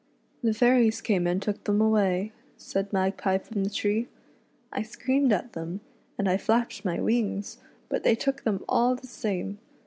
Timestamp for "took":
1.39-1.63, 8.15-8.41